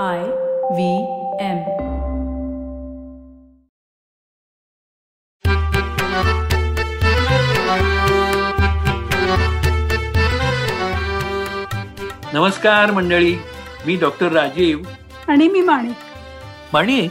[0.00, 0.20] I
[0.76, 0.84] V
[1.40, 1.58] M.
[12.34, 13.34] नमस्कार मंडळी
[13.86, 14.78] मी doctor Rajiv.
[15.28, 15.96] आणि मी माणिक.
[16.72, 17.10] माणिक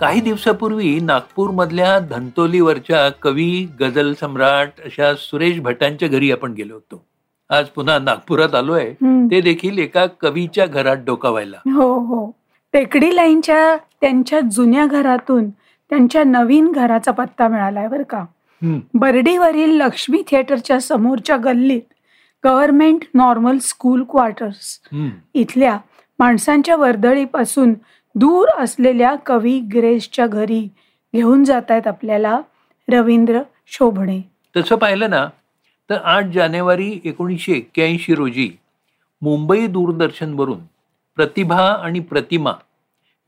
[0.00, 7.07] काही दिवसापूर्वी नागपूरमधल्या धंतोलीवरच्या कवी गझल सम्राट अशा सुरेश भटांच्या घरी आपण गेलो होतो.
[7.50, 8.84] आज पुन्हा नागपुरात आलोय.
[9.30, 12.30] ते देखील एका कवीच्या घरात डोकावायला हो हो
[12.74, 15.48] टेकडी लाईनच्या त्यांच्या जुन्या घरातून
[15.90, 18.24] त्यांच्या नवीन घराचा पत्ता मिळालाय बरं का.
[18.94, 21.82] बर्डीवरील लक्ष्मी थिएटरच्या समोरच्या गल्लीत
[22.44, 24.78] गव्हर्नमेंट नॉर्मल स्कूल क्वार्टर्स.
[25.34, 25.76] इथल्या
[26.18, 27.74] माणसांच्या वर्दळीपासून
[28.14, 30.62] दूर असलेल्या कवी ग्रेसच्या घरी
[31.14, 32.38] घेऊन जात आहेत आपल्याला
[32.88, 33.40] रवींद्र
[33.72, 34.20] शोभणे
[34.56, 35.26] तसं पाहिलं ना
[35.90, 38.50] तर आठ जानेवारी एकोणीसशे एक्क्याऐंशी रोजी
[39.22, 40.58] मुंबई दूरदर्शनवरून
[41.16, 42.52] प्रतिभा आणि प्रतिमा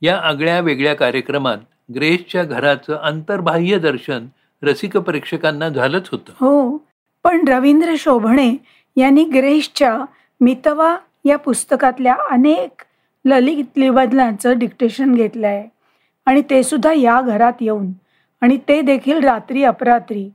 [0.02, 1.58] या आगळ्या वेगळ्या कार्यक्रमात
[1.94, 4.26] ग्रेसच्या घराचं आंतरबाह्य दर्शन
[4.62, 6.32] रसिक प्रेक्षकांना झालंच होतं.
[6.40, 6.76] हो
[7.24, 8.54] पण रवींद्र शोभणे
[8.96, 9.96] यांनी ग्रेसच्या
[10.40, 12.82] मितवा या पुस्तकातल्या अनेक
[13.24, 15.68] ललित निबंधांचं डिक्टेशन घेतलं आहे
[16.26, 17.90] आणि ते सुद्धा या घरात येऊन
[18.42, 20.28] आणि ते देखील रात्री अपरात्री.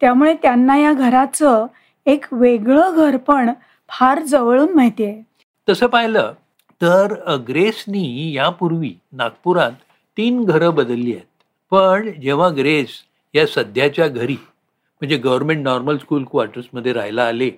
[0.00, 1.66] त्यामुळे त्यांना या घराचं
[2.06, 3.50] एक वेगळं घर पण
[3.90, 5.22] फार जवळून माहिती आहे.
[5.68, 6.32] तसं पाहिलं
[6.80, 7.14] तर
[7.48, 9.72] ग्रेसनी यापूर्वी नागपुरात
[10.16, 11.26] तीन घरं बदलली आहेत.
[11.72, 12.88] पण जेव्हा ग्रेस
[13.34, 17.50] या सध्याच्या घरी म्हणजे गव्हर्नमेंट नॉर्मल स्कूल क्वार्टर्समध्ये राहायला आले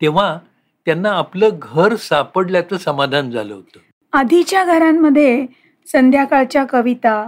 [0.00, 0.36] तेव्हा
[0.86, 3.78] त्यांना आपलं घर सापडल्याचं समाधान झालं होतं.
[4.12, 5.46] आधीच्या घरांमध्ये
[5.86, 7.22] संध्याकाळच्या कविता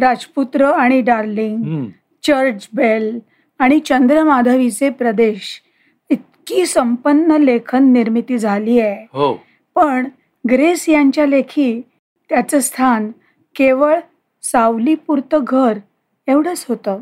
[0.00, 1.86] राजपुत्र आणि डार्लिंग.
[2.22, 3.18] चर्च बेल
[3.58, 5.62] आणि चंद्रमाधवीचे प्रदेश.
[6.10, 9.06] इतकी संपन्न लेखन निर्मिती झाली आहे.
[9.12, 9.34] हो.
[9.74, 10.08] पण
[10.50, 11.80] ग्रेस यांच्या लेखी
[12.28, 13.10] त्याचं स्थान
[13.56, 14.00] केवळ
[14.42, 15.78] सावलीपुरतं घर
[16.26, 17.00] एवढंच होतं.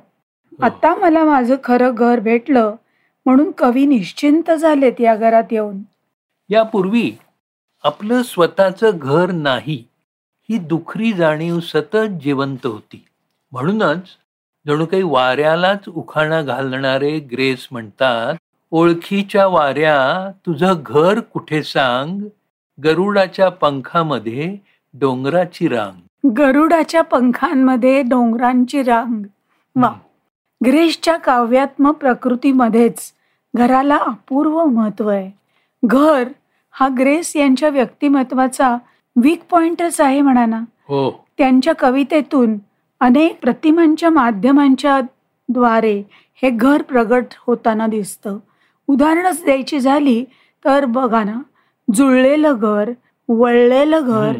[0.62, 2.74] आता मला माझं खरं घर भेटलं
[3.26, 5.78] म्हणून कवी निश्चिंत झालेत या घरात येऊन.
[6.48, 7.12] यापूर्वी
[7.84, 9.84] आपलं स्वतःचं घर नाही.
[10.50, 13.04] ही दुखरी जाणीव सतत जिवंत होती.
[13.52, 14.02] म्हणूनच
[14.66, 18.34] जणू काही वाऱ्यालाच उखाणा घालणारे ग्रेस म्हणतात
[18.70, 22.22] ओळखीच्या वाऱ्या तुझं घर कुठे सांग?
[22.84, 24.56] गरुडाच्या पंखामध्ये
[24.94, 26.30] डोंगराची रांग.
[26.30, 29.22] गरुडाच्या पंखांमध्ये डोंगरांची रांग.
[29.82, 29.92] वा.
[30.66, 33.12] ग्रेसच्या काव्यात्मक प्रकृतीमध्येच
[33.56, 35.30] घराला अपूर्व महत्त्व आहे.
[35.84, 36.28] घर
[36.70, 38.76] हा ग्रेस यांच्या व्यक्तिमत्वाचा
[39.16, 41.10] वीक पॉइंटच आहे म्हणा ना हो.
[41.38, 42.56] त्यांच्या कवितेतून
[43.00, 45.00] अनेक प्रतिमांच्या माध्यमांच्या
[45.48, 45.96] द्वारे
[46.42, 48.38] हे घर प्रगट होताना दिसतं.
[48.88, 50.24] उदाहरणच द्यायची झाली
[50.64, 51.40] तर बघा ना
[51.88, 52.90] जुळलेलं घर
[53.28, 54.32] वळलेलं घर.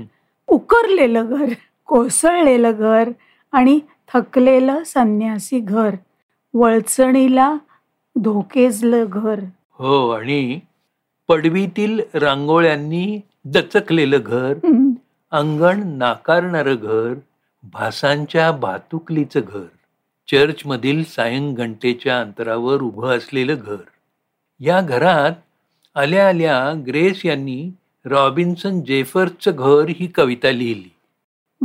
[0.49, 1.53] उकरलेलं घर
[1.89, 3.11] कोसळलेलं घर
[3.53, 3.79] आणि
[4.15, 5.95] थकलेलं संन्यासी घर
[6.55, 7.53] वळचणीला
[8.17, 9.41] धोकेजलं घर.
[9.79, 10.59] हो आणि
[11.29, 13.21] पडवीतील रांगोळ्यांनी
[13.53, 14.55] दचकलेलं घर.
[15.31, 17.15] अंगण नाकारणारं घर
[17.73, 19.65] भासांच्या भातुकलीचं घर
[20.31, 23.77] चर्चमधील सायंघंटेच्या अंतरावर उभं असलेलं घर.
[24.61, 25.33] या घरात
[25.95, 27.71] आल्या आल्या ग्रेस यांनी
[28.05, 30.89] रॉबिन्सन जेफर्सचं घर ही कविता लिहिली.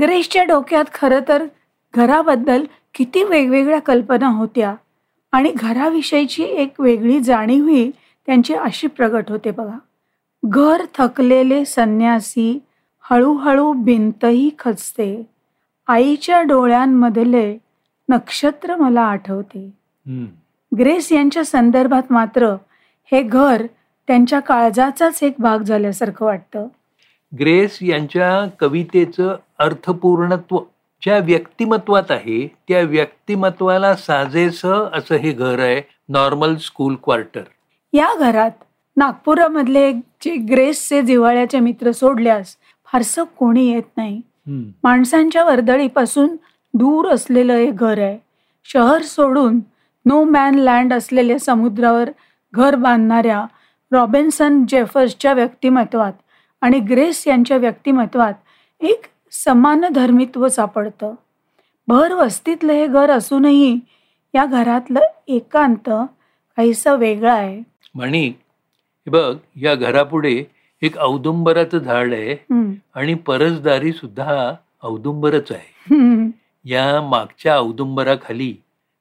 [0.02, 1.46] ग्रेसच्या डोक्यात खरं तर
[1.94, 2.64] घराबद्दल
[2.94, 4.76] किती वेगवेगळ्या कल्पना होत्या
[5.32, 7.92] आणि घराविषयीची एक वेगळी जाणीवही
[8.26, 9.78] त्यांची अशी प्रगट होते बघा.
[10.46, 12.60] घर थकलेले संन्यासी
[13.02, 15.28] हळूहळू भिंतही खचते.
[15.88, 17.58] आईच्या डोळ्यांमधले
[18.10, 19.66] नक्षत्र मला आठवते.
[20.08, 20.26] हम्म.
[20.78, 22.56] ग्रेस यांच्या संदर्भात मात्र
[23.12, 23.66] हे घर
[24.08, 26.68] त्यांच्या काळजाचाच एक भाग झाल्यासारखं वाटतं.
[27.40, 30.58] ग्रेस यांच्या कवितेचं अर्थपूर्णत्व
[31.02, 32.56] ज्या व्यक्तिमत्वात आहे.
[32.68, 37.42] त्या व्यक्तिमत्वाला साजेसं असं हे घर आहे नॉर्मल स्कूल क्वार्टर.
[37.94, 38.52] या घरात
[38.98, 39.92] नागपुरामधले
[40.24, 42.56] जे ग्रेसचे जिव्हाळ्याचे मित्र सोडल्यास
[42.88, 44.22] फारसं कोणी येत नाही.
[44.84, 46.36] माणसांच्या वर्दळीपासून
[46.74, 48.18] दूर असलेलं हे घर आहे.
[48.70, 49.60] शहर सोडून
[50.06, 52.10] नो मॅन लँड असलेल्या समुद्रावर
[52.54, 53.44] घर बांधणाऱ्या
[53.92, 56.14] रॉबिन्सन जेफर्सच्या व्यक्तिमत्वात
[56.62, 58.34] आणि ग्रेस यांच्या व्यक्तिमत्वात
[58.82, 61.14] एक समान धर्मित्व सापडतं.
[61.88, 63.80] भर वस्तीतलं हे घर असूनही
[64.34, 67.62] या घरातलं एकांत काहीसं वेगळं आहे.
[67.96, 68.32] म्हणी
[69.08, 70.44] हे बघ या घरापुढे
[70.82, 72.36] एक औदुंबराचं झाड आहे.
[72.96, 74.54] आणि परसदारी सुद्धा
[74.84, 76.30] औदुंबरच आहे.
[76.66, 78.54] या मागच्या औदुंबराखाली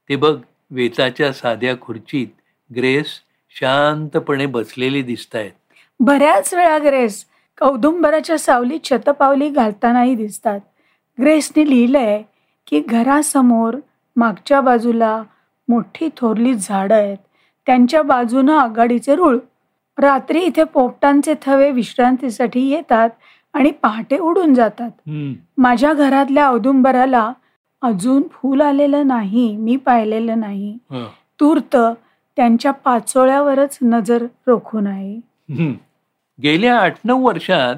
[0.09, 0.37] ते बघ
[0.71, 2.27] वेचाच्या साध्या खुर्चीत
[2.77, 3.07] ग्रेस
[3.61, 5.51] शांतपणे बसलेली दिसत आहेत
[6.01, 7.25] बऱ्याच वेळा ग्रेस
[7.63, 10.61] औदुंबराच्या सावलीत शतपावली घालतानाही दिसतात.
[11.21, 12.23] ग्रेसने लिहिलंय
[12.67, 13.77] की घरासमोर
[14.17, 15.23] मागच्या बाजूला
[15.69, 17.17] मोठी थोरली झाडं आहेत.
[17.67, 19.37] त्यांच्या बाजूनं आघाडीचे रूळ.
[19.99, 23.11] रात्री इथे पोपटांचे थवे विश्रांतीसाठी येतात
[23.55, 24.91] आणि पहाटे उडून जातात.
[25.59, 27.31] माझ्या घरातल्या औदुंबराला
[27.83, 30.77] अजून फूल आलेलं नाही मी पाहिलेलं नाही.
[31.41, 35.71] तूर्त त्यांच्या पाचोळ्यावरच नजर रोखून आहे.
[36.39, 37.77] गेल्या आठ नऊ वर्षात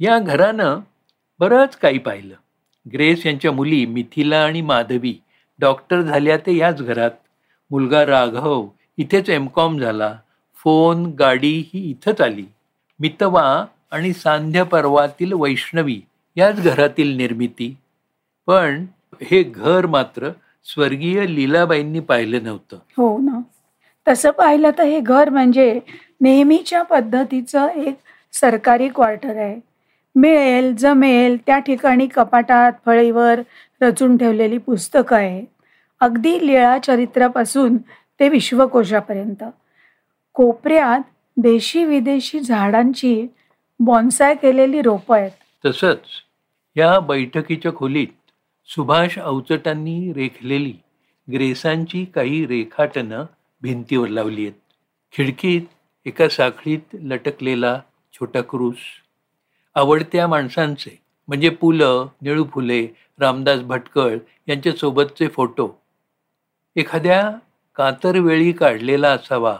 [0.00, 0.80] या घरानं
[1.40, 2.34] बरंच काही पाहिलं
[2.86, 5.14] ग्रेस यांच्या मुली मिथिला आणि माधवी
[5.60, 7.10] डॉक्टर झाल्या ते याच घरात
[7.70, 8.66] मुलगा राघव
[8.98, 10.14] इथेच एम कॉम झाला
[10.64, 12.44] फोन गाडी ही इथंच आली.
[13.00, 16.00] मितवा आणि सांध्य पर्वातील वैष्णवी
[16.36, 17.76] याच घरातील निर्मिती.
[18.46, 18.86] पण
[19.22, 20.30] हे घर मात्र
[20.64, 22.76] स्वर्गीय लीलाबाईंनी पाहिलं नव्हतं.
[22.96, 23.40] हो ना.
[24.08, 25.80] तसं पाहिलं तर हे घर म्हणजे
[26.20, 27.96] नेहमीच्या पद्धतीचं एक
[28.32, 29.60] सरकारी क्वार्टर आहे.
[30.14, 33.40] मिळेल जमेल त्या ठिकाणी कपाटात फळीवर
[33.80, 35.46] रचून ठेवलेली पुस्तकं आहेत
[36.00, 37.76] अगदी लीळा चरित्रापासून
[38.20, 39.44] ते विश्वकोशापर्यंत.
[40.38, 41.00] कोपऱ्यात
[41.36, 43.26] देशी विदेशी झाडांची
[43.80, 45.30] बॉन्साय केलेली रोपं आहेत.
[45.64, 45.98] तसंच
[46.76, 48.30] या बैठकीच्या खोलीत
[48.68, 50.74] सुभाष अवचटांनी रेखलेली
[51.28, 53.24] ग्रेसांची काही रेखाटनं
[53.62, 54.60] भिंतीवर लावली आहेत.
[55.12, 55.62] खिडकीत
[56.06, 57.80] एका साखळीत लटकलेला
[58.14, 58.76] छोटा क्रूस.
[59.74, 60.98] आवडत्या माणसांचे
[61.28, 61.82] म्हणजे पु ल
[62.22, 62.86] निळू फुले
[63.20, 64.16] रामदास भटकळ
[64.48, 65.68] यांच्यासोबतचे फोटो.
[66.76, 67.30] एखाद्या
[67.76, 69.56] कातरवेळी काढलेला असावा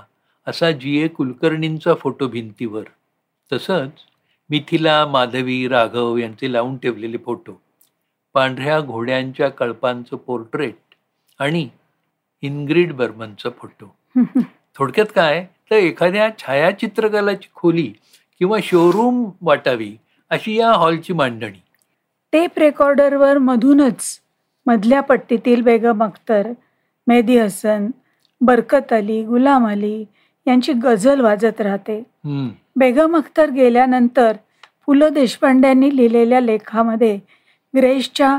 [0.49, 2.83] असा जी ए कुलकर्णींचा फोटो भिंतीवर.
[3.53, 3.91] तसंच
[4.51, 7.61] मिथिला माधवी राघव यांचे लावून ठेवलेले फोटो.
[8.35, 10.95] पांढऱ्या घोड्यांच्या कळपांचं पोर्ट्रेट
[11.39, 11.69] आणि
[12.43, 13.97] इनग्रिड बर्मनचा फोटो.
[14.77, 15.47] थोडक्यात काय?
[15.71, 17.93] तर एखाद्या छायाचित्रकलाची खोली
[18.39, 19.97] किंवा शोरूम वाटावी
[20.31, 21.63] अशी या हॉलची मांडणी.
[22.33, 24.21] टेप रेकॉर्डरवर मधूनच
[24.67, 26.53] मधल्या पट्टीतील बेगम अख्तर
[27.07, 27.91] मेहदी हसन
[28.41, 30.05] बरकत अली गुलाम अली
[30.49, 32.03] यांची गझल वाजत राहते.
[32.77, 34.37] बेगम अख्तर गेल्यानंतर
[34.87, 37.19] पु ल देशपांड्यांनी लिहिलेल्या लेखामध्ये
[37.77, 38.39] ग्रेसच्या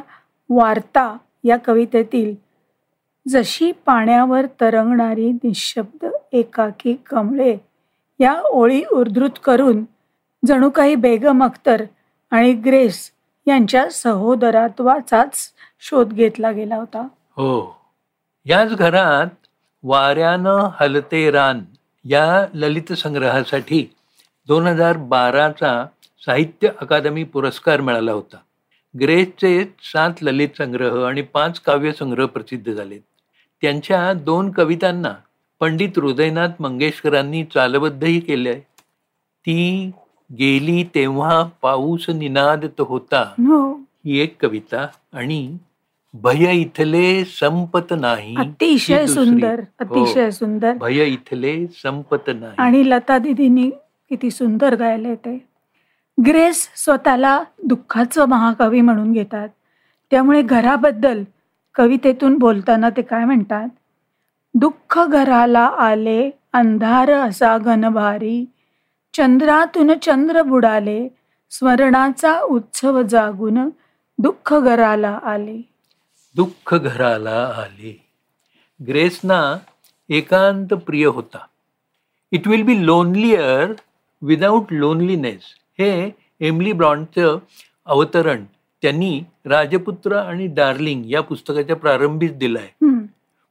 [0.49, 2.33] वार्ता या कवितेतील
[3.27, 7.57] जशी पाण्यावर तरंगणारी निशब्द एकाकी कमळे
[8.19, 9.83] या ओळी उद्धृत करून
[10.45, 11.83] जणू काही बेगम अख्तर
[12.31, 13.11] आणि ग्रेस
[13.47, 15.35] यांच्या सहोदरत्वाचाच
[15.79, 17.07] शोध घेतला गेला होता.
[17.35, 17.79] हो.
[18.45, 19.47] याच घरात
[19.83, 21.59] वाऱ्यानं हलते रान.
[22.05, 23.87] या ललित संग्रहासाठी
[24.47, 25.85] दोन हजार बाराचा
[26.25, 28.37] साहित्य अकादमी पुरस्कार मिळाला होता.
[29.01, 32.99] ग्रेसचे सात ललित संग्रह आणि पाच काव्यसंग्रह प्रसिद्ध झालेत
[33.61, 35.13] त्यांच्या दोन कवितांना
[35.59, 38.59] पंडित हृदयनाथ मंगेशकरांनी चालबद्धही केले.
[39.41, 39.91] ती
[40.39, 43.21] गेली तेव्हा पाऊस निनादत होता.
[43.21, 43.73] हो.
[44.05, 45.57] ही एक कविता आणि
[46.13, 49.07] भय इथले संपत नाही अतिशय.
[49.07, 49.65] सुंदर हो.
[49.79, 50.73] अतिशय सुंदर.
[50.77, 52.53] भय इथले संपत नाही.
[52.57, 53.69] आणि लता दिदींनी
[54.09, 55.45] किती सुंदर गायले ते.
[56.25, 59.49] ग्रेस स्वतःला दुःखाचं महाकवी म्हणून घेतात.
[60.11, 61.23] त्यामुळे घराबद्दल
[61.75, 63.67] कवितेतून बोलताना ते काय म्हणतात?
[64.53, 68.45] दुःख घराला आले अंधार असा घनभारी.
[69.13, 71.07] चंद्रातून चंद्र बुडाले
[71.51, 73.69] स्मरणाचा उत्सव जागून
[74.17, 75.69] दुःख घराला आले.
[76.35, 78.05] दुःख घराला आले.
[78.87, 79.57] ग्रेसना
[80.09, 81.37] एकांत प्रिय होता.
[82.31, 83.73] It will be lonelier
[84.21, 85.41] without loneliness
[85.79, 87.37] हे एमली ब्रॉन्डचं
[87.85, 88.43] अवतरण
[88.81, 92.85] त्यांनी राजपुत्र आणि डार्लिंग या पुस्तकाच्या प्रारंभीच दिलं आहे.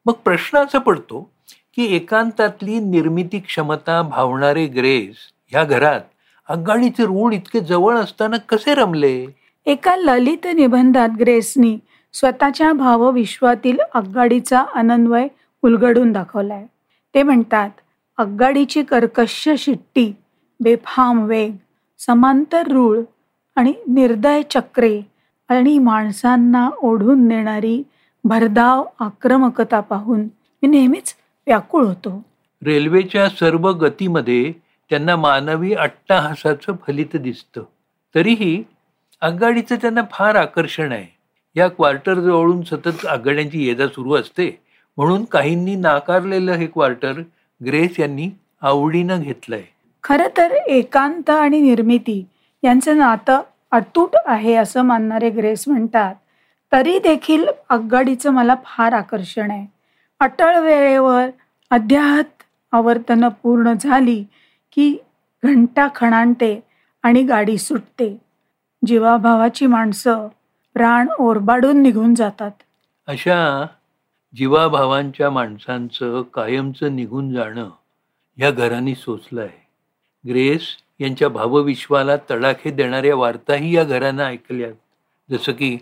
[0.07, 1.31] मग प्रश्न असा पडतो
[1.77, 5.17] की एकांतातली निर्मिती क्षमता भावणारे ग्रेस
[5.47, 6.01] ह्या घरात
[6.49, 9.27] आघाडीचे रूळ इतके जवळ असताना कसे रमले?
[9.67, 11.79] एका ललित निबंधात ग्रेसनी
[12.13, 15.29] स्वतःच्या भावविश्वातील आगगाडीचा अनन्वय
[15.63, 16.67] उलगडून दाखवलाय.
[17.15, 17.71] ते म्हणतात
[18.17, 20.13] आगगाडीची कर्कश शिट्टी
[20.61, 21.53] बेफाम वेग
[21.99, 23.01] समांतर रूळ
[23.57, 25.01] आणि निर्दय चक्रे
[25.49, 27.83] आणि माणसांना ओढून नेणारी
[28.25, 31.15] भरधाव आक्रमकता पाहून मी नेहमीच
[31.47, 32.23] व्याकुळ होतो.
[32.65, 34.53] रेल्वेच्या सर्व गतीमध्ये
[34.91, 37.63] त्यांना मानवी अट्टाहासाचं फलित दिसतं.
[38.15, 38.65] तरीही
[39.21, 41.18] आगगाडीचं त्यांना फार आकर्षण आहे.
[41.57, 44.61] या क्वार्टर जवळून सतत आघाड्यांची येदा सुरू असते.
[44.97, 47.13] म्हणून काहींनी नाकारलेलं हे क्वार्टर
[47.67, 48.31] ग्रेस यांनी
[48.63, 49.63] आवडीनं घेतलंय.
[50.05, 52.27] खरं तर एकांत आणि निर्मिती
[52.63, 53.41] यांचं नातं
[53.71, 56.15] अतूट आहे असं मानणारे ग्रेस म्हणतात.
[56.73, 59.67] तरी देखील आगगाडीचं मला फार आकर्षण आहे.
[60.21, 61.27] अटळ वेळेवर
[61.71, 64.25] अध्याहत आवर्तनं पूर्ण झाली
[64.73, 64.97] की
[65.43, 66.61] घंटा खणाणते
[67.03, 68.17] आणि गाडी सुटते.
[68.87, 70.29] जीवाभावाची माणसं
[70.79, 72.51] प्राण ओरबाडून निघून जातात.
[73.07, 73.67] अशा
[74.37, 77.71] जीवाभावांच्या माणसांचं कायमचं निघून जाणं
[78.39, 79.67] या घरांनी सोचलं आहे.
[80.29, 80.63] ग्रेस
[81.01, 84.73] यांच्या भावविश्वाला तडाखे देणाऱ्या वार्ताही या घरानं ऐकल्यात.
[85.31, 85.79] जसं की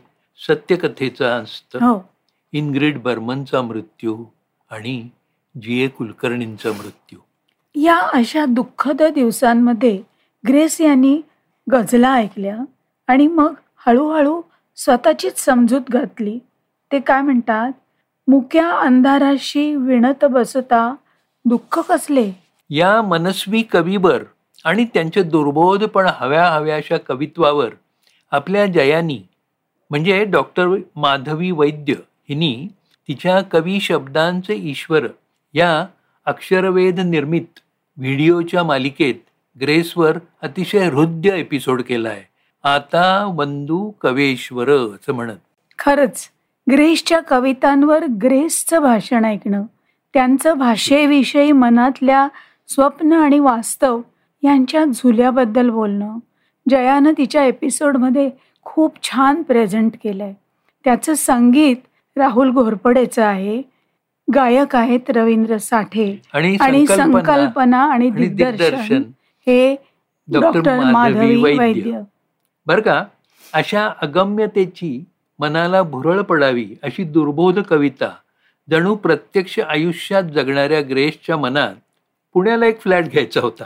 [0.49, 2.09] सत्यकथेचा अंस्त हो.
[2.53, 4.25] इनग्रिड बर्मनचा मृत्यू
[4.71, 5.09] आणि
[5.63, 7.19] जी ए कुलकर्णींचा मृत्यू.
[7.75, 10.03] या अशा दुःखद दिवसांमध्ये
[10.49, 11.21] ग्रेस यांनी
[11.73, 12.57] गझला ऐकल्या
[13.07, 13.55] आणि मग
[13.87, 14.43] हळूहळू
[14.77, 16.39] स्वतःचीच समजूत घातली.
[16.93, 17.73] ते काय म्हणतात?
[18.29, 20.95] मुक्या अंधाराशी विणत बसता
[21.45, 22.31] दुःख कसले?
[22.71, 24.23] या मनस्वी कवीवर
[24.65, 27.69] आणि त्यांचे दुर्बोध पण हव्या हव्याशा कवित्वावर
[28.33, 29.19] आपल्या जयानी
[29.91, 31.95] म्हणजे डॉक्टर माधवी वैद्य
[32.29, 32.69] हिनी
[33.09, 35.07] तिच्या कवी शब्दांचे ईश्वर
[35.55, 35.87] या
[36.27, 37.61] अक्षरवेध निर्मित
[37.99, 39.15] व्हिडिओच्या मालिकेत
[39.61, 42.23] ग्रेसवर अतिशय हृदय एपिसोड केला आहे
[42.67, 45.37] आता वंदू कवेश्वर असं म्हणत.
[45.79, 46.29] खरंच
[46.67, 49.63] ग्रेसच्या कवितांवर ग्रेसचं भाषण ऐकणं
[50.15, 52.27] त्यांचं भाषेविषयी मनातल्या
[52.69, 54.01] स्वप्न आणि वास्तव
[54.43, 56.19] यांच्या झुल्याबद्दल बोलणं
[56.71, 58.29] जयानं तिच्या एपिसोडमध्ये
[58.65, 60.33] खूप छान प्रेझेंट केलंय.
[60.85, 61.77] त्याचं संगीत
[62.17, 63.63] राहुल घोरपडेचं आहे
[64.29, 69.03] गायक आहेत रवींद्र साठे आणि संकल्पना आणि दिग्दर्शन
[69.47, 69.77] हे
[70.29, 72.01] डॉक्टर माधवी वैद्य.
[72.67, 73.03] बरं का?
[73.55, 75.05] अशा अगम्यतेची
[75.39, 78.11] मनाला भुरळ पडावी अशी दुर्बोध कविता
[78.69, 81.75] जणू प्रत्यक्ष आयुष्यात जगणाऱ्या ग्रेसच्या मनात
[82.35, 83.65] पुण्याला एक फ्लॅट घ्यायचा होता.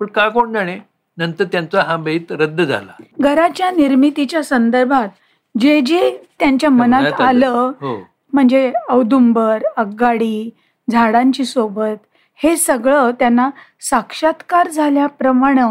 [0.00, 0.78] पण का कोण जाणे?
[1.18, 2.92] नंतर त्यांचा हा बेत रद्द झाला.
[3.20, 5.08] घराच्या निर्मितीच्या संदर्भात
[5.54, 7.96] जे जे त्यांच्या मनात आलं हो.
[8.32, 10.50] म्हणजे औदुंबर आगगाडी
[10.88, 11.96] झाडांची सोबत
[12.40, 13.50] हे सगळं त्यांना
[13.80, 15.62] साक्षात्कार झाल्याप्रमाणे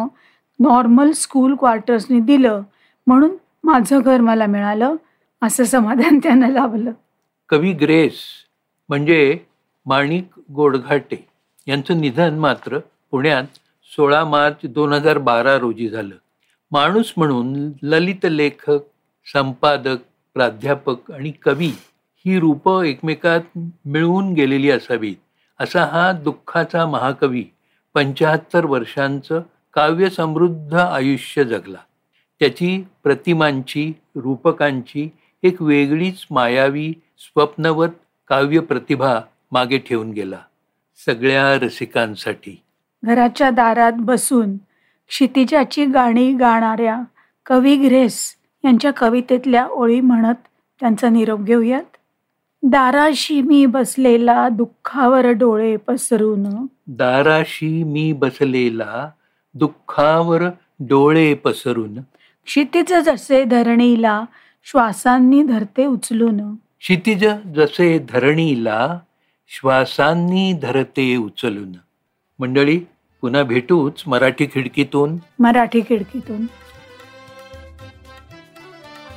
[0.59, 2.61] नॉर्मल स्कूल क्वार्टर्सनी दिलं
[3.07, 4.95] म्हणून माझं घर मला मिळालं
[5.41, 6.91] असं समाधान त्यांना लाभलं.
[7.49, 8.13] कवी ग्रेस
[8.89, 9.37] म्हणजे
[9.85, 11.27] माणिक गोडघाटे
[11.67, 12.79] यांचं निधन मात्र
[13.11, 13.43] पुण्यात
[13.95, 16.15] सोळा मार्च दोन हजार बारा रोजी झालं.
[16.71, 18.79] माणूस म्हणून ललित लेखक
[19.33, 19.97] संपादक
[20.33, 21.71] प्राध्यापक आणि कवी
[22.25, 25.15] ही रूपं एकमेकात मिळवून गेलेली असावीत
[25.59, 27.43] असा हा दुःखाचा महाकवी
[27.93, 29.41] पंच्याहत्तर वर्षांचं
[29.77, 31.77] काव्यसमृद्ध आयुष्य जगला.
[32.39, 35.09] त्याची प्रतिमांची रूपकांची
[35.43, 37.89] एक वेगळीच मायावी स्वप्नवत
[38.27, 39.19] काव्य प्रतिभा
[39.51, 40.37] मागे ठेवून गेला
[41.05, 42.61] सगळ्या रसिकांसाठी.
[43.03, 44.57] घराच्या दारात बसून
[45.07, 47.01] क्षितिजाची गाणी गाणाऱ्या
[47.45, 50.47] कवी ग्रेस यांच्या कवितेतल्या ओळी म्हणत
[50.79, 51.97] त्यांचा निरोप घेऊयात.
[52.63, 56.65] दाराशी मी बसलेला दुःखावर डोळे पसरून.
[56.87, 59.09] दाराशी मी बसलेला
[59.57, 60.41] दुःखावर
[60.79, 61.99] डोळे पसरून.
[62.45, 64.23] क्षितिज जसे धरणीला
[64.63, 66.55] श्वासांनी धरते उचलून.
[66.55, 68.99] क्षितिज जसे धरणीला
[69.47, 71.71] श्वासांनी धरते उचलून.
[72.39, 72.79] मंडळी
[73.21, 75.17] पुन्हा भेटूच मराठी खिडकीतून.
[75.39, 76.45] मराठी खिडकीतून.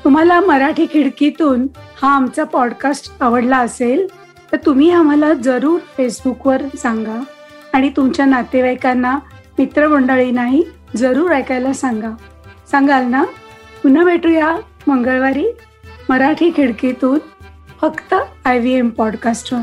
[0.04, 1.66] तुम्हाला मराठी खिडकीतून
[2.02, 4.06] हा आमचा पॉडकास्ट आवडला असेल
[4.52, 7.24] तर तुम्ही आम्हाला जरूर फेसबुकवर सांगा
[7.72, 9.18] आणि तुमच्या नातेवाईकांना
[9.58, 10.62] मित्रमंडळींनाही
[10.96, 12.10] जरूर ऐकायला सांगा.
[12.70, 13.24] सांगाल ना?
[13.82, 15.46] पुन्हा भेटूया मंगळवारी
[16.08, 17.18] मराठी खिडकीतून
[17.80, 18.14] फक्त
[18.44, 19.60] आय व्ही एम पॉडकास्टवर